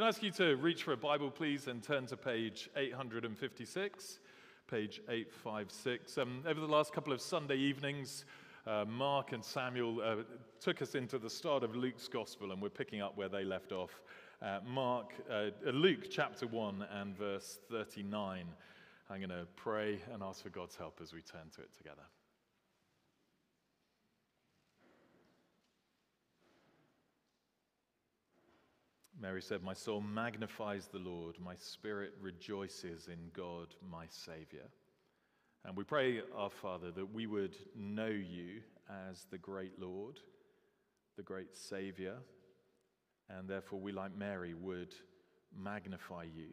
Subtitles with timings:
[0.00, 4.20] can I ask you to reach for a Bible, please, and turn to page 856,
[4.66, 6.16] page 856.
[6.16, 8.24] Um, over the last couple of Sunday evenings,
[8.66, 10.16] uh, Mark and Samuel uh,
[10.58, 13.72] took us into the start of Luke's Gospel, and we're picking up where they left
[13.72, 14.00] off.
[14.40, 18.46] Uh, Mark, uh, Luke chapter 1 and verse 39.
[19.10, 22.04] I'm going to pray and ask for God's help as we turn to it together.
[29.20, 34.66] Mary said, My soul magnifies the Lord, my spirit rejoices in God, my Savior.
[35.64, 38.62] And we pray, our Father, that we would know you
[39.10, 40.20] as the great Lord,
[41.18, 42.16] the great Savior,
[43.28, 44.94] and therefore we, like Mary, would
[45.54, 46.48] magnify you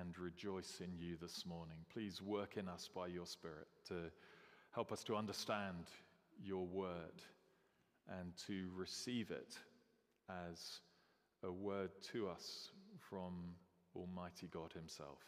[0.00, 1.78] and rejoice in you this morning.
[1.92, 3.94] Please work in us by your Spirit to
[4.70, 5.86] help us to understand
[6.40, 7.22] your word
[8.20, 9.56] and to receive it
[10.28, 10.80] as
[11.46, 13.32] a word to us from
[13.94, 15.20] Almighty God Himself.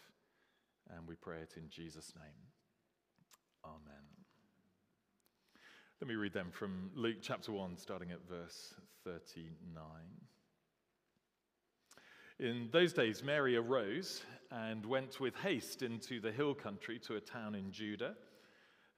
[0.90, 2.34] And we pray it in Jesus' name.
[3.64, 4.04] Amen.
[6.00, 9.84] Let me read them from Luke chapter 1, starting at verse 39.
[12.40, 17.20] In those days, Mary arose and went with haste into the hill country to a
[17.20, 18.14] town in Judah.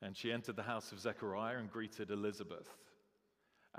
[0.02, 2.68] And she entered the house of Zechariah and greeted Elizabeth.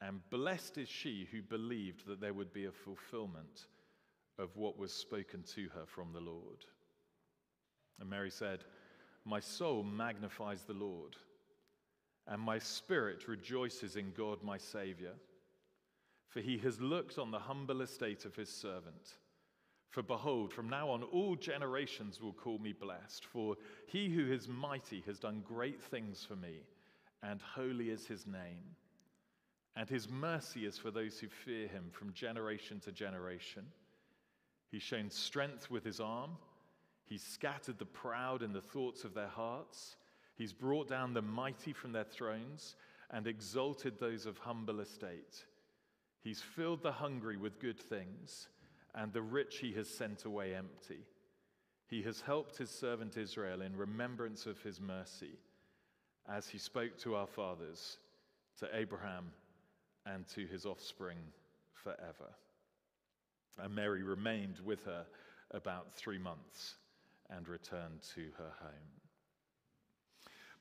[0.00, 3.66] And blessed is she who believed that there would be a fulfillment
[4.38, 6.64] of what was spoken to her from the Lord.
[8.00, 8.64] And Mary said,
[9.26, 11.16] My soul magnifies the Lord,
[12.26, 15.12] and my spirit rejoices in God my Savior,
[16.28, 19.16] for he has looked on the humble estate of his servant.
[19.90, 23.56] For behold, from now on all generations will call me blessed, for
[23.86, 26.60] he who is mighty has done great things for me,
[27.22, 28.76] and holy is his name
[29.76, 33.64] and his mercy is for those who fear him from generation to generation.
[34.70, 36.32] He's shown strength with his arm.
[37.04, 39.96] He's scattered the proud in the thoughts of their hearts.
[40.36, 42.76] He's brought down the mighty from their thrones
[43.10, 45.44] and exalted those of humble estate.
[46.22, 48.48] He's filled the hungry with good things,
[48.94, 51.00] and the rich he has sent away empty.
[51.86, 55.38] He has helped his servant Israel in remembrance of his mercy,
[56.28, 57.98] as he spoke to our fathers,
[58.58, 59.32] to Abraham
[60.06, 61.18] and to his offspring
[61.72, 62.30] forever.
[63.58, 65.04] And Mary remained with her
[65.52, 66.74] about three months
[67.28, 69.00] and returned to her home.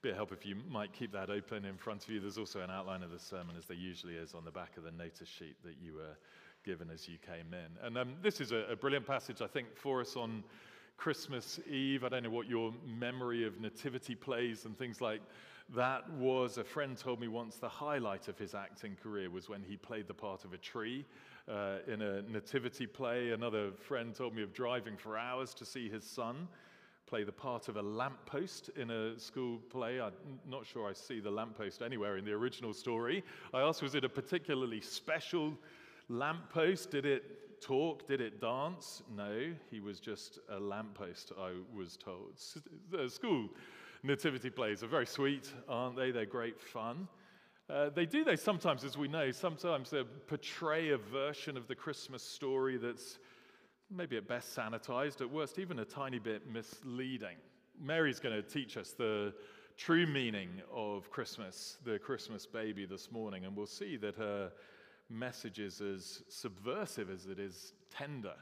[0.01, 2.19] Be a help if you might keep that open in front of you.
[2.21, 4.83] There's also an outline of the sermon, as there usually is, on the back of
[4.83, 6.15] the notice sheet that you were
[6.63, 7.85] given as you came in.
[7.85, 10.43] And um, this is a, a brilliant passage, I think, for us on
[10.95, 12.03] Christmas Eve.
[12.03, 15.21] I don't know what your memory of nativity plays and things like
[15.75, 19.63] that was, a friend told me once, the highlight of his acting career was when
[19.63, 21.05] he played the part of a tree
[21.47, 23.31] uh, in a nativity play.
[23.31, 26.47] Another friend told me of driving for hours to see his son
[27.05, 29.99] play the part of a lamppost in a school play.
[29.99, 30.13] I'm
[30.47, 33.23] not sure I see the lamppost anywhere in the original story.
[33.53, 35.53] I asked, was it a particularly special
[36.07, 36.91] lamppost?
[36.91, 38.07] Did it talk?
[38.07, 39.01] Did it dance?
[39.15, 42.39] No, he was just a lamppost, I was told.
[42.91, 43.49] The school
[44.03, 46.11] nativity plays are very sweet, aren't they?
[46.11, 47.07] They're great fun.
[47.69, 51.75] Uh, they do, they sometimes, as we know, sometimes they portray a version of the
[51.75, 53.19] Christmas story that's
[53.91, 57.37] maybe at best sanitized, at worst, even a tiny bit misleading.
[57.79, 59.33] Mary's going to teach us the
[59.77, 64.51] true meaning of Christmas, the Christmas baby, this morning, and we'll see that her
[65.09, 68.33] message is as subversive as it is tender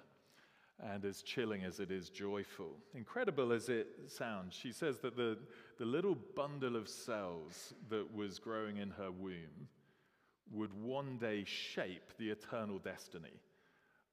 [0.80, 2.72] and as chilling as it is joyful.
[2.94, 5.38] Incredible as it sounds, she says that the,
[5.80, 9.68] the little bundle of cells that was growing in her womb
[10.52, 13.42] would one day shape the eternal destiny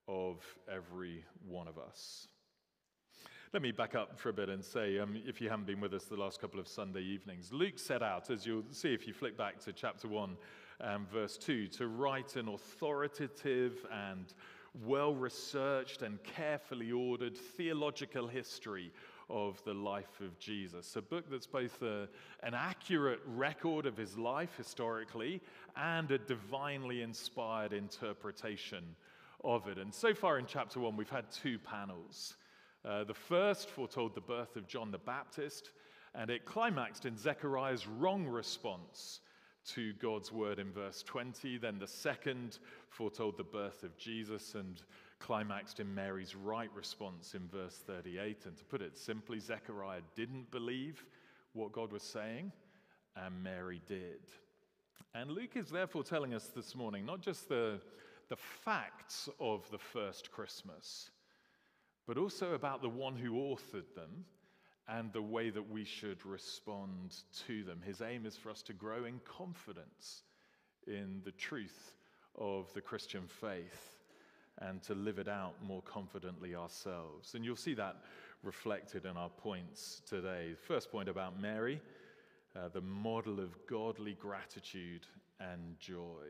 [0.09, 2.29] of every one of us.
[3.53, 5.95] Let me back up for a bit and say, um, if you haven't been with
[5.95, 9.13] us the last couple of Sunday evenings, Luke set out, as you'll see if you
[9.13, 10.37] flick back to chapter 1,
[10.81, 14.35] um, verse 2, to write an authoritative and
[14.83, 18.93] well researched and carefully ordered theological history
[19.31, 20.97] of the life of Jesus.
[20.97, 22.09] A book that's both a,
[22.43, 25.41] an accurate record of his life historically
[25.77, 28.85] and a divinely inspired interpretation
[29.43, 29.79] of it.
[29.79, 32.37] And so far in chapter one, we've had two panels.
[32.85, 35.71] Uh, the first foretold the birth of John the Baptist,
[36.15, 39.21] and it climaxed in Zechariah's wrong response
[39.73, 41.59] to God's word in verse 20.
[41.59, 42.59] Then the second
[42.89, 44.83] foretold the birth of Jesus and
[45.19, 48.47] climaxed in Mary's right response in verse 38.
[48.47, 51.05] And to put it simply, Zechariah didn't believe
[51.53, 52.53] what God was saying,
[53.17, 54.21] and Mary did.
[55.15, 57.81] And Luke is therefore telling us this morning not just the,
[58.29, 61.11] the facts of the first Christmas,
[62.07, 64.25] but also about the one who authored them
[64.89, 67.17] and the way that we should respond
[67.47, 67.81] to them.
[67.85, 70.23] His aim is for us to grow in confidence
[70.87, 71.97] in the truth
[72.37, 74.03] of the Christian faith
[74.59, 77.35] and to live it out more confidently ourselves.
[77.35, 77.97] And you'll see that
[78.43, 80.55] reflected in our points today.
[80.67, 81.81] First point about Mary,
[82.55, 85.07] uh, the model of godly gratitude
[85.41, 86.27] and joy.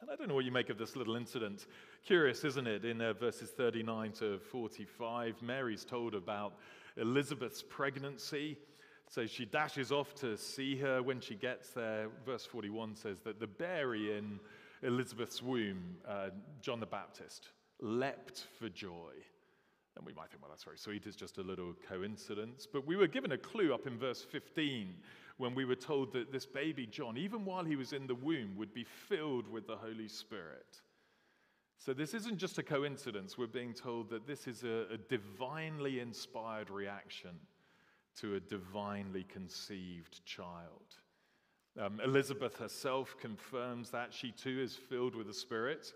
[0.00, 1.66] And I don't know what you make of this little incident.
[2.06, 2.86] Curious, isn't it?
[2.86, 6.54] In uh, verses 39 to 45, Mary's told about
[6.96, 8.56] Elizabeth's pregnancy.
[9.10, 11.02] So she dashes off to see her.
[11.02, 14.40] When she gets there, verse 41 says that the berry in
[14.82, 16.30] Elizabeth's womb, uh,
[16.62, 17.48] John the Baptist,
[17.82, 19.12] leapt for joy.
[19.96, 22.66] And we might think, well, that's very sweet, it's just a little coincidence.
[22.72, 24.94] But we were given a clue up in verse 15
[25.40, 28.56] when we were told that this baby John, even while he was in the womb,
[28.56, 30.82] would be filled with the Holy Spirit.
[31.78, 33.38] So this isn't just a coincidence.
[33.38, 37.30] We're being told that this is a, a divinely inspired reaction
[38.20, 40.98] to a divinely conceived child.
[41.80, 44.12] Um, Elizabeth herself confirms that.
[44.12, 45.94] She too is filled with the Spirit.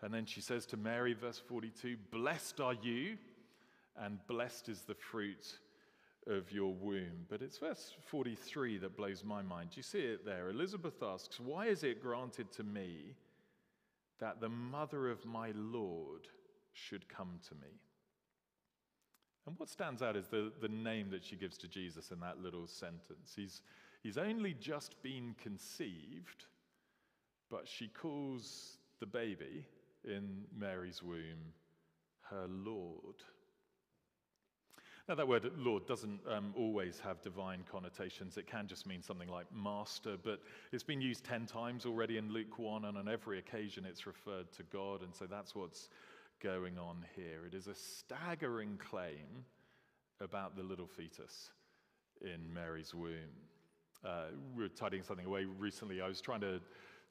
[0.00, 3.18] And then she says to Mary, verse 42, Blessed are you,
[3.96, 5.58] and blessed is the fruit
[6.28, 7.26] of your womb.
[7.28, 9.70] But it's verse 43 that blows my mind.
[9.70, 10.50] Do you see it there?
[10.50, 13.14] Elizabeth asks, Why is it granted to me
[14.20, 16.28] that the mother of my Lord
[16.72, 17.80] should come to me?
[19.46, 22.42] And what stands out is the, the name that she gives to Jesus in that
[22.42, 23.32] little sentence.
[23.34, 23.62] He's,
[24.02, 26.44] he's only just been conceived,
[27.50, 29.64] but she calls the baby
[30.04, 31.54] in Mary's womb
[32.30, 33.22] her Lord.
[35.08, 38.36] Now, that word Lord doesn't um, always have divine connotations.
[38.36, 42.30] It can just mean something like master, but it's been used 10 times already in
[42.30, 45.88] Luke 1, and on every occasion it's referred to God, and so that's what's
[46.42, 47.46] going on here.
[47.46, 49.46] It is a staggering claim
[50.20, 51.52] about the little fetus
[52.20, 53.14] in Mary's womb.
[54.04, 56.02] Uh, we were tidying something away recently.
[56.02, 56.60] I was trying to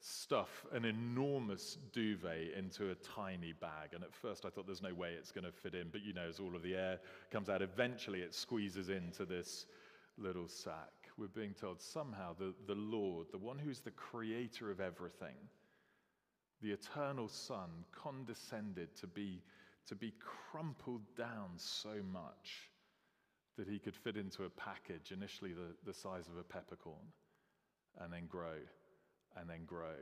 [0.00, 3.90] stuff an enormous duvet into a tiny bag.
[3.94, 5.88] And at first I thought there's no way it's going to fit in.
[5.90, 6.98] But you know, as all of the air
[7.30, 9.66] comes out, eventually it squeezes into this
[10.16, 10.92] little sack.
[11.16, 15.36] We're being told somehow the, the Lord, the one who's the creator of everything,
[16.62, 19.42] the eternal Son, condescended to be,
[19.86, 22.70] to be crumpled down so much
[23.56, 27.12] that he could fit into a package, initially the, the size of a peppercorn,
[28.00, 28.54] and then grow
[29.36, 29.96] and then grow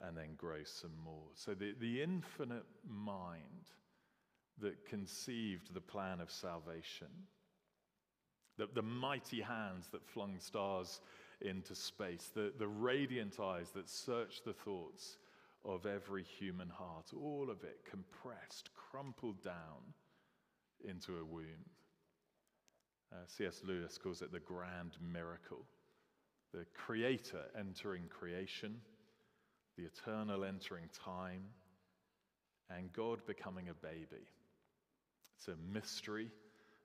[0.00, 1.28] and then grow some more.
[1.34, 3.72] So the, the infinite mind
[4.60, 7.08] that conceived the plan of salvation,
[8.56, 11.00] the, the mighty hands that flung stars
[11.40, 15.18] into space, the, the radiant eyes that searched the thoughts
[15.64, 19.94] of every human heart, all of it compressed, crumpled down
[20.88, 21.66] into a womb.
[23.12, 23.62] Uh, C.S.
[23.64, 25.64] Lewis calls it the grand miracle
[26.52, 28.80] the Creator entering creation,
[29.76, 31.42] the eternal entering time,
[32.70, 34.26] and God becoming a baby.
[35.36, 36.30] It's a mystery,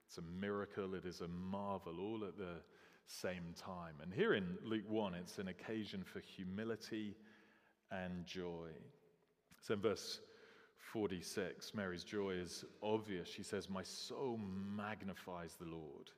[0.06, 2.60] it's a miracle, it is a marvel all at the
[3.06, 3.94] same time.
[4.02, 7.16] And here in Luke 1, it's an occasion for humility
[7.90, 8.68] and joy.
[9.60, 10.20] So in verse
[10.92, 13.28] 46, Mary's joy is obvious.
[13.28, 14.38] She says, My soul
[14.76, 16.10] magnifies the Lord.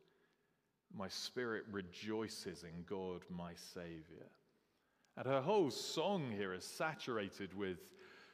[0.94, 4.30] My spirit rejoices in God, my Savior.
[5.16, 7.78] And her whole song here is saturated with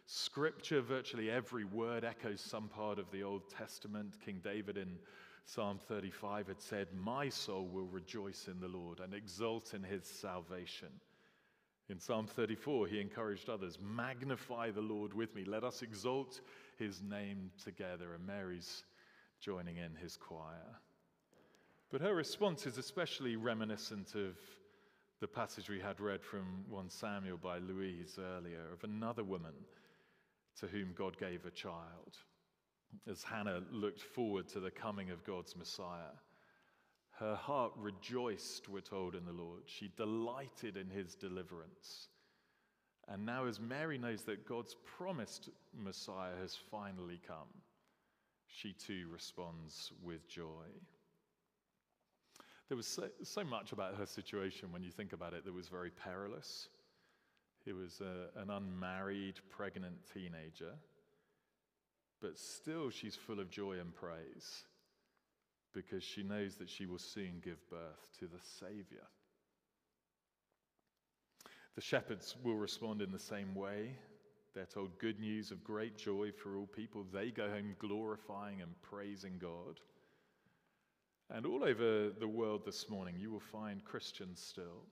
[0.07, 0.81] scripture.
[0.81, 4.17] Virtually every word echoes some part of the Old Testament.
[4.25, 4.99] King David in
[5.45, 10.07] Psalm 35 had said, My soul will rejoice in the Lord and exult in his
[10.07, 10.89] salvation.
[11.89, 15.45] In Psalm 34, he encouraged others, Magnify the Lord with me.
[15.45, 16.41] Let us exalt
[16.79, 18.15] his name together.
[18.15, 18.85] And Mary's
[19.41, 20.81] joining in his choir.
[21.93, 24.39] But her response is especially reminiscent of
[25.21, 29.53] the passage we had read from 1 Samuel by Louise earlier of another woman
[30.59, 32.17] to whom God gave a child.
[33.07, 36.17] As Hannah looked forward to the coming of God's Messiah,
[37.19, 39.65] her heart rejoiced, we're told in the Lord.
[39.67, 42.09] She delighted in his deliverance.
[43.07, 47.53] And now, as Mary knows that God's promised Messiah has finally come,
[48.47, 50.69] she too responds with joy.
[52.73, 55.69] There was so, so, much about her situation when you think about it that was
[55.69, 56.71] very perilous.
[57.67, 60.73] He was a, an unmarried, pregnant teenager,
[62.23, 64.65] but still she's full of joy and praise
[65.75, 69.05] because she knows that she will soon give birth to the Savior.
[71.75, 73.99] The shepherds will respond in the same way.
[74.55, 77.05] They're told good news of great joy for all people.
[77.13, 79.79] They go home glorifying and praising God.
[81.31, 84.85] And all over the world this morning, you will find Christians still.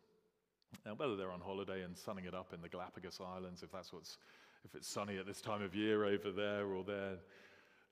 [0.87, 3.93] And whether they're on holiday and sunning it up in the Galapagos Islands, if that's
[3.93, 4.19] what's,
[4.65, 7.19] if it's sunny at this time of year over there, or they're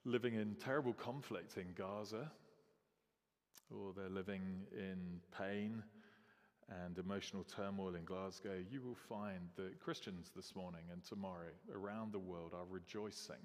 [0.05, 2.31] living in terrible conflict in Gaza,
[3.71, 4.43] or they're living
[4.73, 5.83] in pain
[6.85, 12.13] and emotional turmoil in Glasgow, you will find that Christians this morning and tomorrow around
[12.13, 13.37] the world are rejoicing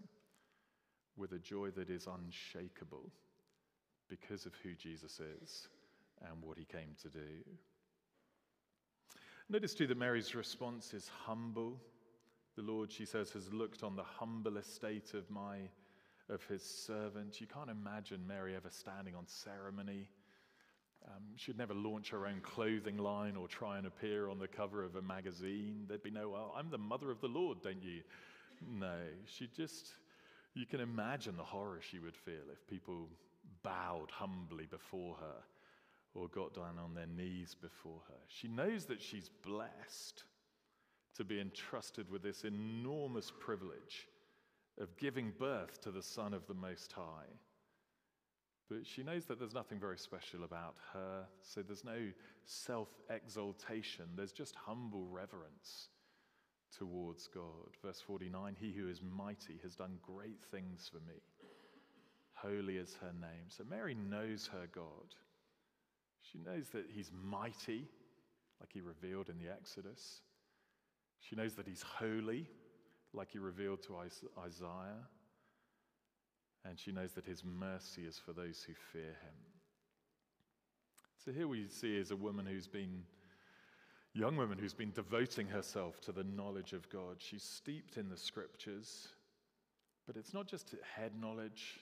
[1.15, 3.11] with a joy that is unshakable
[4.19, 5.67] because of who Jesus is
[6.21, 7.43] and what he came to do.
[9.49, 11.79] Notice too that Mary's response is humble.
[12.55, 15.57] The Lord, she says, has looked on the humble estate of my
[16.29, 17.41] of his servant.
[17.41, 20.07] You can't imagine Mary ever standing on ceremony
[21.07, 24.83] um, she'd never launch her own clothing line or try and appear on the cover
[24.83, 25.85] of a magazine.
[25.87, 28.01] There'd be no, well, I'm the mother of the Lord, don't you?
[28.65, 29.93] No, she just,
[30.53, 33.09] you can imagine the horror she would feel if people
[33.63, 35.43] bowed humbly before her
[36.13, 38.19] or got down on their knees before her.
[38.27, 40.23] She knows that she's blessed
[41.15, 44.07] to be entrusted with this enormous privilege
[44.79, 47.29] of giving birth to the Son of the Most High.
[48.69, 52.11] But she knows that there's nothing very special about her, so there's no
[52.45, 55.89] self exaltation, there's just humble reverence
[56.77, 57.77] towards God.
[57.83, 61.21] Verse 49 He who is mighty has done great things for me.
[62.43, 63.45] Holy is her name.
[63.47, 65.15] So Mary knows her God.
[66.21, 67.87] She knows that He's mighty,
[68.59, 70.21] like He revealed in the Exodus.
[71.21, 72.47] She knows that He's holy,
[73.13, 73.97] like He revealed to
[74.43, 75.07] Isaiah
[76.65, 79.35] and she knows that his mercy is for those who fear him.
[81.23, 83.03] So here we see is a woman who's been,
[84.13, 87.17] young woman who's been devoting herself to the knowledge of God.
[87.17, 89.09] She's steeped in the scriptures,
[90.07, 91.79] but it's not just head knowledge.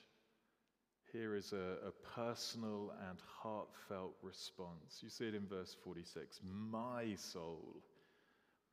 [1.12, 5.00] Here is a, a personal and heartfelt response.
[5.01, 6.39] You see it in verse 46
[6.72, 7.82] My soul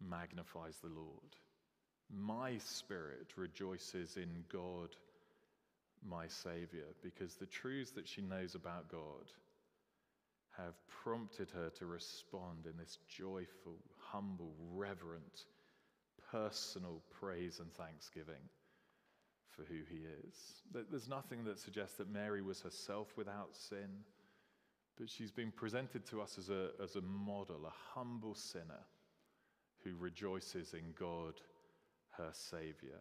[0.01, 1.35] magnifies the Lord,
[2.11, 4.91] my spirit rejoices in God
[6.09, 9.33] my Savior, because the truths that she knows about God
[10.57, 15.47] have prompted her to respond in this joyful, humble, reverent,
[16.31, 18.49] personal praise and thanksgiving
[19.59, 20.63] for who he is.
[20.91, 24.05] There's nothing that suggests that Mary was herself without sin,
[24.97, 28.85] but she's been presented to us as a, as a model, a humble sinner
[29.83, 31.35] who rejoices in God,
[32.11, 33.01] her Savior.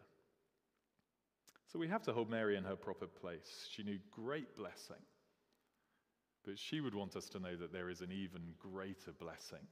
[1.72, 3.68] So we have to hold Mary in her proper place.
[3.70, 5.02] She knew great blessing,
[6.44, 9.66] but she would want us to know that there is an even greater blessing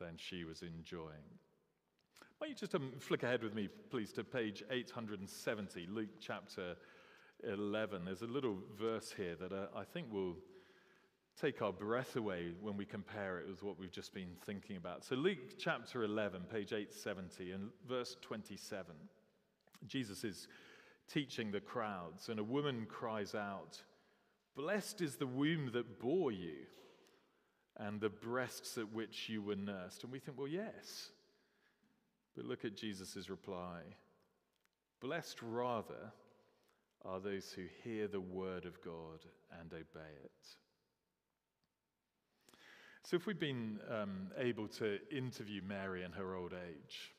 [0.00, 1.38] than she was enjoying.
[2.42, 6.74] Why don't you just um, flick ahead with me, please, to page 870, Luke chapter
[7.44, 8.04] 11.
[8.04, 10.34] There's a little verse here that uh, I think will
[11.40, 15.04] take our breath away when we compare it with what we've just been thinking about.
[15.04, 18.92] So, Luke chapter 11, page 870, and verse 27.
[19.86, 20.48] Jesus is
[21.08, 23.80] teaching the crowds, and a woman cries out,
[24.56, 26.66] Blessed is the womb that bore you
[27.76, 30.02] and the breasts at which you were nursed.
[30.02, 31.12] And we think, well, yes.
[32.36, 33.80] But look at Jesus' reply
[35.00, 36.12] Blessed rather
[37.04, 39.18] are those who hear the word of God
[39.60, 40.30] and obey it.
[43.02, 47.12] So, if we'd been um, able to interview Mary in her old age,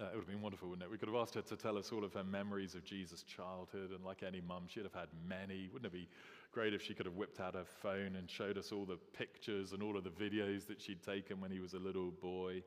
[0.00, 0.90] uh, it would have been wonderful, wouldn't it?
[0.92, 3.90] We could have asked her to tell us all of her memories of Jesus' childhood,
[3.90, 5.68] and like any mum, she'd have had many.
[5.72, 6.08] Wouldn't it be
[6.52, 9.72] great if she could have whipped out her phone and showed us all the pictures
[9.72, 12.62] and all of the videos that she'd taken when he was a little boy?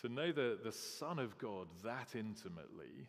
[0.00, 3.08] To know the, the Son of God that intimately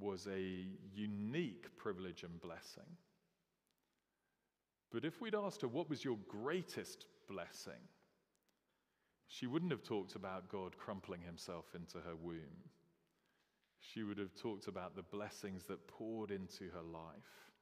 [0.00, 2.96] was a unique privilege and blessing.
[4.90, 7.80] But if we'd asked her, what was your greatest blessing?
[9.28, 12.68] She wouldn't have talked about God crumpling himself into her womb.
[13.80, 17.52] She would have talked about the blessings that poured into her life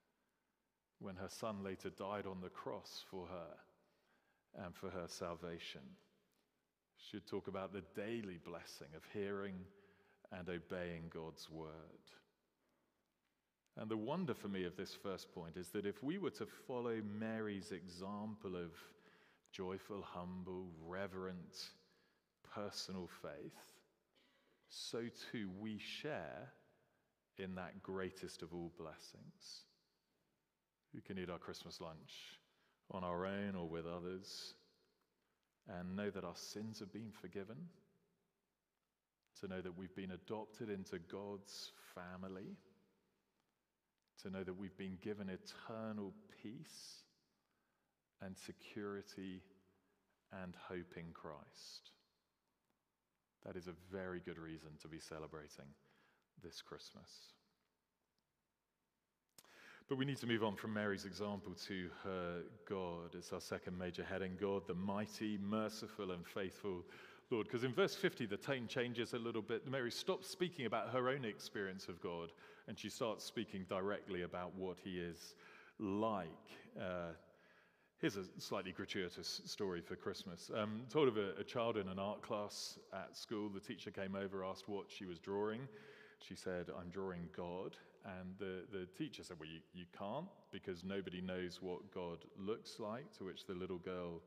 [1.00, 5.82] when her son later died on the cross for her and for her salvation.
[7.10, 9.56] Should talk about the daily blessing of hearing
[10.30, 11.70] and obeying God's word.
[13.76, 16.46] And the wonder for me of this first point is that if we were to
[16.66, 18.70] follow Mary's example of
[19.50, 21.70] joyful, humble, reverent,
[22.54, 23.72] personal faith,
[24.68, 26.52] so too we share
[27.38, 29.64] in that greatest of all blessings.
[30.94, 32.38] We can eat our Christmas lunch
[32.90, 34.54] on our own or with others
[35.68, 37.56] and know that our sins have been forgiven,
[39.40, 42.56] to know that we've been adopted into God's family,
[44.22, 47.02] to know that we've been given eternal peace
[48.20, 49.42] and security
[50.42, 51.90] and hope in Christ.
[53.44, 55.66] That is a very good reason to be celebrating
[56.42, 57.10] this Christmas.
[59.92, 63.14] But we need to move on from Mary's example to her God.
[63.14, 66.82] It's our second major heading God, the mighty, merciful, and faithful
[67.30, 67.46] Lord.
[67.46, 69.70] Because in verse 50, the tone changes a little bit.
[69.70, 72.32] Mary stops speaking about her own experience of God
[72.68, 75.34] and she starts speaking directly about what he is
[75.78, 76.26] like.
[76.80, 77.10] Uh,
[78.00, 80.50] Here's a slightly gratuitous story for Christmas.
[80.56, 83.50] Um, told of a, a, child in an art class at school.
[83.50, 85.60] The teacher came over, asked what she was drawing.
[86.26, 87.76] She said, I'm drawing God.
[88.04, 92.80] And the, the teacher said, Well, you, you can't because nobody knows what God looks
[92.80, 93.12] like.
[93.18, 94.20] To which the little girl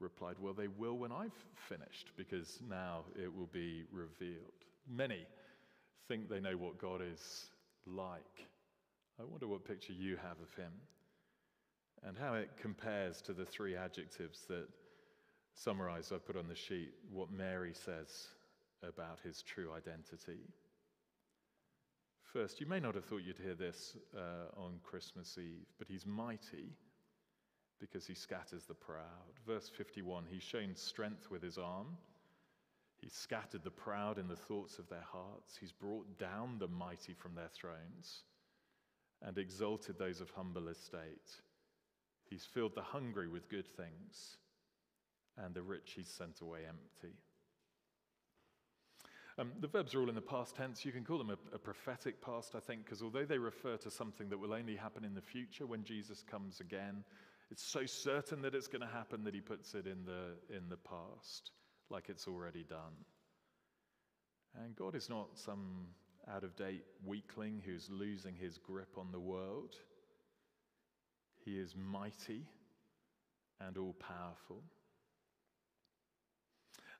[0.00, 4.64] replied, Well, they will when I've finished because now it will be revealed.
[4.88, 5.26] Many
[6.08, 7.46] think they know what God is
[7.86, 8.46] like.
[9.20, 10.72] I wonder what picture you have of him
[12.06, 14.66] and how it compares to the three adjectives that
[15.54, 18.28] summarize, I've put on the sheet, what Mary says
[18.82, 20.40] about his true identity.
[22.34, 26.04] First, you may not have thought you'd hear this uh, on Christmas Eve, but he's
[26.04, 26.74] mighty
[27.78, 29.38] because he scatters the proud.
[29.46, 31.96] Verse 51 He's shown strength with his arm.
[33.00, 35.56] He scattered the proud in the thoughts of their hearts.
[35.60, 38.24] He's brought down the mighty from their thrones
[39.22, 41.30] and exalted those of humble estate.
[42.28, 44.38] He's filled the hungry with good things,
[45.36, 47.14] and the rich he's sent away empty.
[49.36, 50.84] Um, the verbs are all in the past tense.
[50.84, 53.90] You can call them a, a prophetic past, I think, because although they refer to
[53.90, 57.02] something that will only happen in the future when Jesus comes again,
[57.50, 60.68] it's so certain that it's going to happen that he puts it in the, in
[60.68, 61.50] the past,
[61.90, 62.94] like it's already done.
[64.62, 65.88] And God is not some
[66.32, 69.74] out of date weakling who's losing his grip on the world.
[71.44, 72.46] He is mighty
[73.60, 74.62] and all powerful.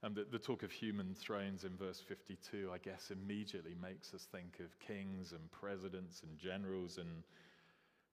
[0.04, 4.28] And the, the, talk of human thrones in verse 52, I guess, immediately makes us
[4.30, 7.22] think of kings and presidents and generals and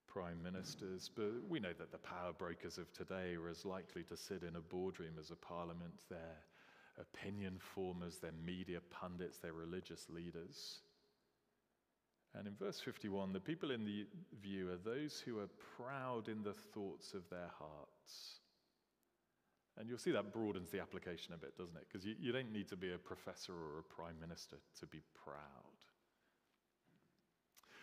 [0.08, 1.10] prime ministers.
[1.14, 4.56] But we know that the power brokers of today are as likely to sit in
[4.56, 5.92] a boardroom as a parliament.
[6.08, 6.40] They're
[6.98, 10.78] opinion formers, they're media pundits, they're religious leaders.
[12.34, 14.06] And in verse 51, the people in the
[14.40, 18.40] view are those who are proud in the thoughts of their hearts.
[19.82, 21.88] And you'll see that broadens the application a bit, doesn't it?
[21.88, 25.00] Because you, you don't need to be a professor or a prime minister to be
[25.24, 25.34] proud.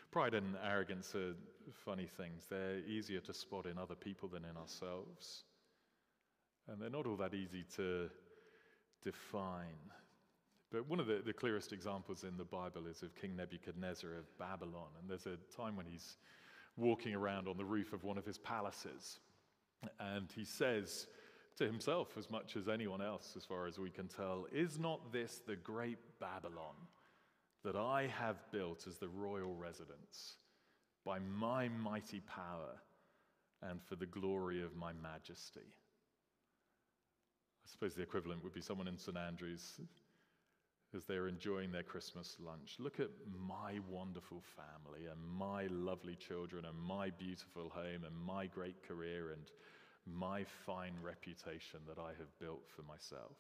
[0.10, 1.34] Pride and arrogance are
[1.74, 2.46] funny things.
[2.50, 5.44] They're easier to spot in other people than in ourselves.
[6.70, 8.10] And they're not all that easy to
[9.04, 9.92] define.
[10.72, 14.38] But one of the, the clearest examples in the Bible is of King Nebuchadnezzar of
[14.38, 14.88] Babylon.
[15.02, 16.16] And there's a time when he's
[16.78, 19.20] walking around on the roof of one of his palaces.
[20.00, 21.08] And he says
[21.60, 25.12] to himself, as much as anyone else, as far as we can tell, Is not
[25.12, 26.76] this the great Babylon
[27.63, 30.38] that I have built as the royal residence
[31.06, 32.82] by my mighty power
[33.62, 35.60] and for the glory of my majesty?
[37.65, 39.17] I suppose the equivalent would be someone in St.
[39.17, 39.82] Andrews
[40.95, 42.78] as they're enjoying their Christmas lunch.
[42.80, 48.48] Look at my wonderful family and my lovely children and my beautiful home and my
[48.48, 49.52] great career and
[50.15, 53.38] my fine reputation that I have built for myself.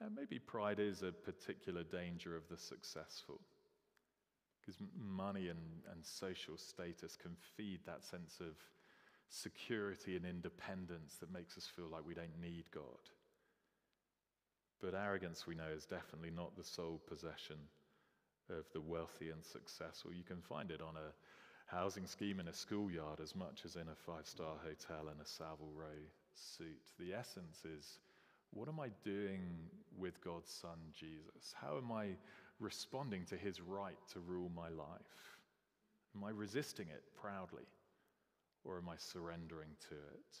[0.00, 3.40] And maybe pride is a particular danger of the successful.
[4.60, 5.60] Because money and,
[5.92, 8.54] and social status can feed that sense of
[9.28, 12.82] security and independence that makes us feel like we don't need God.
[14.80, 17.56] But arrogance, we know, is definitely not the sole possession
[18.50, 20.12] of the wealthy and successful.
[20.12, 21.12] You can find it on a
[21.74, 25.26] housing scheme in a schoolyard as much as in a five star hotel in a
[25.26, 25.98] Savile Row
[26.34, 26.92] suit.
[27.00, 27.98] The essence is
[28.52, 29.40] what am I doing
[29.98, 31.52] with God's Son, Jesus?
[31.60, 32.10] How am I
[32.60, 35.36] responding to his right to rule my life?
[36.14, 37.66] Am I resisting it proudly
[38.62, 40.36] or am I surrendering to it?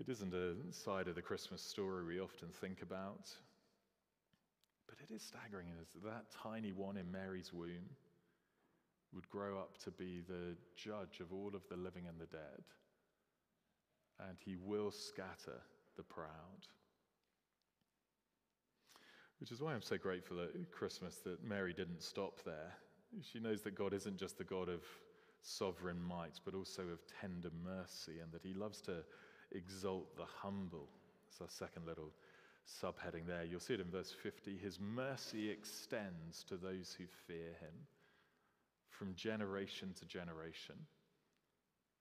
[0.00, 3.30] It isn't a side of the Christmas story we often think about,
[4.88, 7.88] but it is staggering as that tiny one in Mary's womb
[9.16, 12.62] would grow up to be the judge of all of the living and the dead,
[14.28, 15.60] and he will scatter
[15.96, 16.68] the proud.
[19.40, 22.72] Which is why I'm so grateful at Christmas that Mary didn't stop there.
[23.22, 24.82] She knows that God isn't just the God of
[25.42, 29.04] sovereign might, but also of tender mercy, and that He loves to
[29.52, 30.88] exalt the humble.
[31.28, 32.12] It's our second little
[32.66, 33.44] subheading there.
[33.44, 34.58] You'll see it in verse 50.
[34.58, 37.86] His mercy extends to those who fear Him
[38.98, 40.76] from generation to generation.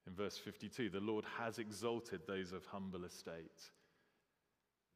[0.08, 3.62] In verse 52, the Lord has exalted those of humble estate.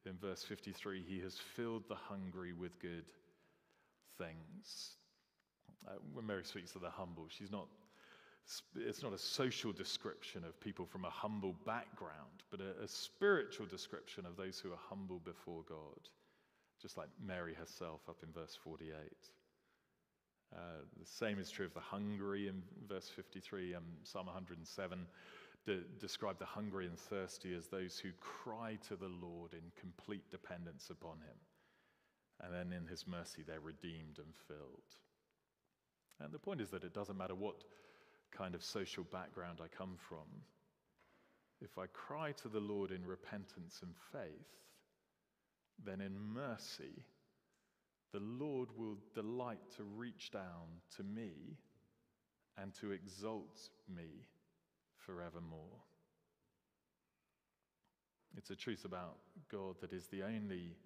[0.06, 3.10] In verse 53, he has filled the hungry with good
[4.18, 4.96] things.
[5.86, 7.66] Uh, when Mary speaks of the humble, she's not,
[8.76, 13.66] it's not a social description of people from a humble background, but a, a spiritual
[13.66, 16.08] description of those who are humble before God,
[16.80, 18.94] just like Mary herself up in verse 48.
[20.54, 23.74] Uh, the same is true of the hungry in verse 53.
[23.74, 25.06] Um, Psalm 107
[25.64, 30.28] de- describe the hungry and thirsty as those who cry to the Lord in complete
[30.30, 31.38] dependence upon Him.
[32.42, 34.90] And then in His mercy, they're redeemed and filled.
[36.20, 37.64] And the point is that it doesn't matter what
[38.30, 40.26] kind of social background I come from,
[41.60, 44.48] if I cry to the Lord in repentance and faith,
[45.84, 47.04] then in mercy,
[48.12, 51.58] the Lord will delight to reach down to me
[52.58, 54.26] and to exalt me
[54.96, 55.80] forevermore.
[58.36, 59.16] It's a truth about
[59.50, 60.76] God that is the only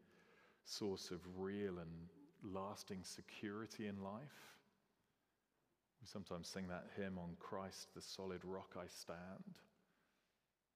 [0.65, 4.55] source of real and lasting security in life.
[6.01, 9.55] We sometimes sing that hymn on Christ, the solid rock I stand.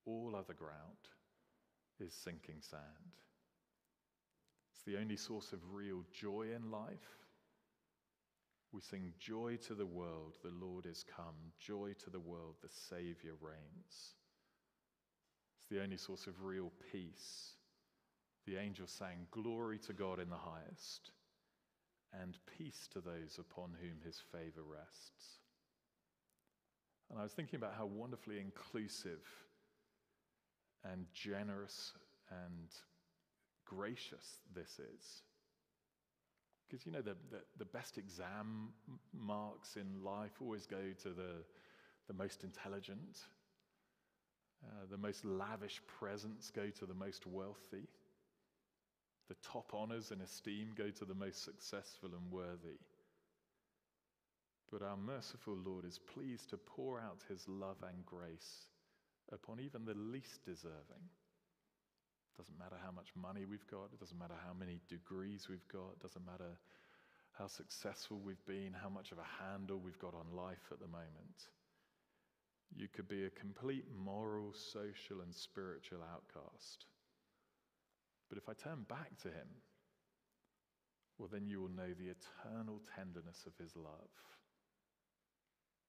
[0.07, 1.09] All other ground
[2.01, 2.83] is sinking sand.
[4.89, 7.27] The only source of real joy in life.
[8.73, 11.53] We sing, Joy to the world, the Lord is come.
[11.59, 14.15] Joy to the world, the Savior reigns.
[15.59, 17.51] It's the only source of real peace.
[18.47, 21.11] The angel sang, Glory to God in the highest,
[22.19, 25.37] and peace to those upon whom his favor rests.
[27.11, 29.21] And I was thinking about how wonderfully inclusive
[30.83, 31.93] and generous
[32.31, 32.71] and
[33.69, 35.23] gracious this is.
[36.69, 38.69] Because you know, the, the, the, best exam
[39.13, 41.43] marks in life always go to the,
[42.09, 43.19] the most intelligent,
[44.65, 47.89] uh, the most lavish presents go to the most wealthy,
[49.29, 52.79] the top honors and esteem go to the most successful and worthy.
[54.71, 58.69] But our merciful Lord is pleased to pour out his love and grace
[59.33, 61.09] upon even the least deserving.
[62.39, 65.99] Doesn't matter how much money we've got, it doesn't matter how many degrees we've got,
[65.99, 66.55] it doesn't matter
[67.33, 70.87] how successful we've been, how much of a handle we've got on life at the
[70.87, 71.51] moment.
[72.75, 76.87] You could be a complete moral, social, and spiritual outcast.
[78.29, 79.49] But if I turn back to Him,
[81.19, 84.15] well, then you will know the eternal tenderness of His love.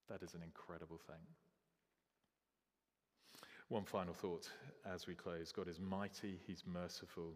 [0.10, 1.22] That is an incredible thing.
[3.70, 4.50] One final thought
[4.86, 7.34] as we close God is mighty, He's merciful,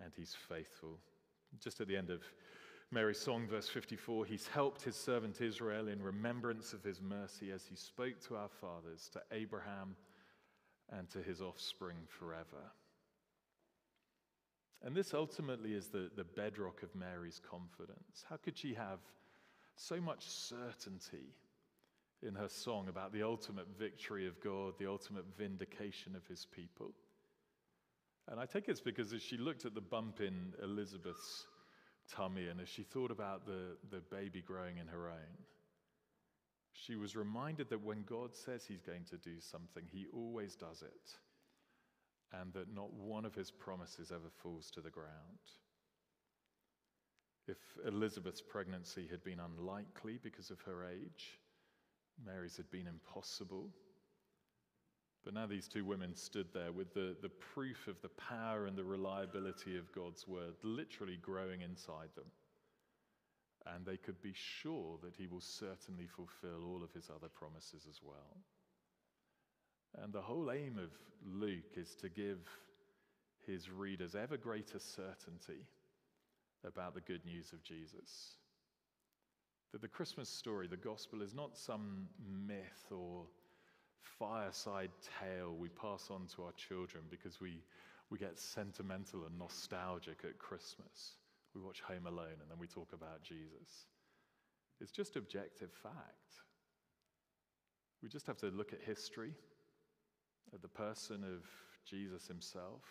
[0.00, 0.98] and He's faithful.
[1.60, 2.22] Just at the end of
[2.90, 7.66] Mary's song, verse 54, He's helped His servant Israel in remembrance of His mercy as
[7.66, 9.96] He spoke to our fathers, to Abraham,
[10.90, 12.72] and to his offspring forever.
[14.82, 18.24] And this ultimately is the, the bedrock of Mary's confidence.
[18.28, 19.00] How could she have
[19.74, 21.34] so much certainty
[22.26, 26.92] in her song about the ultimate victory of God, the ultimate vindication of his people.
[28.30, 31.46] And I take it's because as she looked at the bump in Elizabeth's
[32.10, 35.38] tummy and as she thought about the, the baby growing in her own,
[36.72, 40.82] she was reminded that when God says he's going to do something, he always does
[40.82, 41.18] it,
[42.38, 45.08] and that not one of his promises ever falls to the ground.
[47.48, 51.38] If Elizabeth's pregnancy had been unlikely because of her age,
[52.24, 53.70] Mary's had been impossible.
[55.24, 58.76] But now these two women stood there with the, the proof of the power and
[58.76, 62.30] the reliability of God's word literally growing inside them.
[63.66, 67.86] And they could be sure that he will certainly fulfill all of his other promises
[67.88, 68.38] as well.
[70.02, 70.90] And the whole aim of
[71.24, 72.38] Luke is to give
[73.46, 75.66] his readers ever greater certainty
[76.64, 78.36] about the good news of Jesus.
[79.72, 82.08] That the Christmas story, the gospel, is not some
[82.46, 83.26] myth or
[84.18, 87.62] fireside tale we pass on to our children because we,
[88.10, 91.16] we get sentimental and nostalgic at Christmas.
[91.54, 93.86] We watch Home Alone and then we talk about Jesus.
[94.80, 95.94] It's just objective fact.
[98.02, 99.32] We just have to look at history,
[100.54, 101.44] at the person of
[101.84, 102.82] Jesus himself,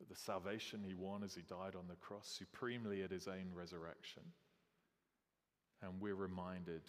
[0.00, 3.50] at the salvation he won as he died on the cross, supremely at his own
[3.54, 4.22] resurrection.
[5.82, 6.82] And we're reminded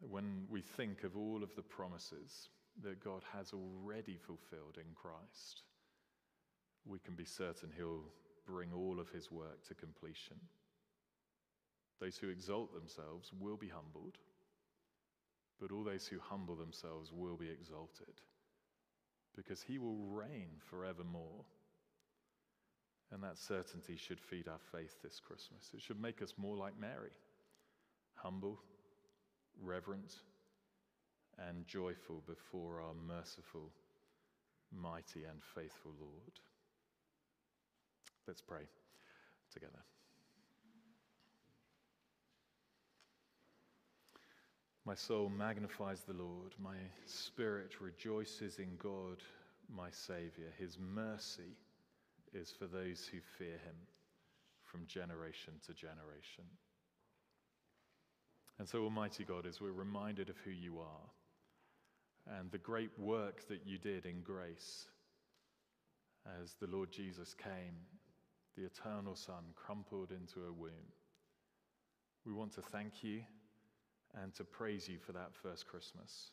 [0.00, 2.48] when we think of all of the promises
[2.82, 5.62] that God has already fulfilled in Christ,
[6.86, 8.04] we can be certain He'll
[8.46, 10.36] bring all of His work to completion.
[12.00, 14.18] Those who exalt themselves will be humbled,
[15.60, 18.20] but all those who humble themselves will be exalted,
[19.34, 21.44] because He will reign forevermore.
[23.12, 25.70] And that certainty should feed our faith this Christmas.
[25.74, 27.10] It should make us more like Mary,
[28.14, 28.58] humble
[29.62, 30.14] reverent,
[31.48, 33.70] and joyful before our merciful,
[34.72, 36.32] mighty, and faithful Lord.
[38.26, 38.68] Let's pray
[39.52, 39.82] together.
[44.84, 46.54] My soul magnifies the Lord.
[46.62, 49.18] My spirit rejoices in God,
[49.74, 50.48] my Saviour.
[50.58, 51.56] His mercy
[52.34, 53.76] is for those who fear him
[54.64, 56.44] from generation to generation.
[58.58, 63.46] And so, Almighty God, as we're reminded of who you are and the great work
[63.48, 64.86] that you did in grace
[66.42, 67.76] as the Lord Jesus came,
[68.56, 70.92] the eternal Son, crumpled into a womb,
[72.26, 73.22] we want to thank you
[74.20, 76.32] and to praise you for that first Christmas.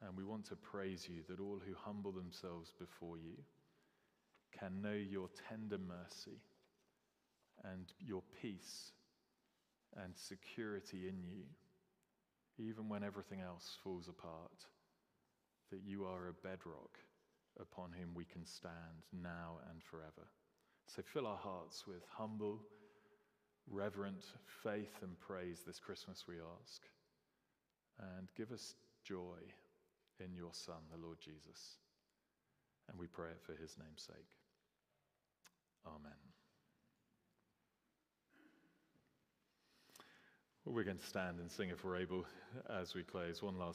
[0.00, 3.36] And we want to praise you that all who humble themselves before you
[4.58, 6.40] can know your tender mercy
[7.64, 8.92] and your peace
[9.96, 11.44] and security in you,
[12.58, 14.66] even when everything else falls apart,
[15.70, 16.98] that you are a bedrock
[17.60, 20.28] upon whom we can stand now and forever.
[20.86, 22.60] So fill our hearts with humble,
[23.70, 24.24] reverent
[24.62, 26.82] faith and praise this Christmas, we ask.
[28.18, 29.38] And give us joy
[30.18, 31.78] in your Son, the Lord Jesus.
[32.88, 34.41] And we pray it for his name's sake.
[35.86, 36.12] Amen.
[40.64, 42.24] We're going to stand and sing if we're able
[42.70, 43.42] as we close.
[43.42, 43.70] One last